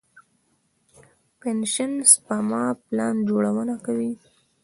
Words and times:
پنشن 1.39 1.91
سپما 2.11 2.63
پلان 2.85 3.15
جوړونه 3.27 3.75
کوي. 3.85 4.11